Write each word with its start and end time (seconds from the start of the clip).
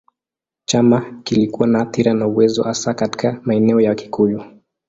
Chama 0.65 1.21
kilikuwa 1.23 1.67
na 1.67 1.79
athira 1.81 2.13
na 2.13 2.27
uwezo 2.27 2.63
hasa 2.63 2.93
katika 2.93 3.41
maeneo 3.43 3.81
ya 3.81 3.89
Wakikuyu. 3.89 4.43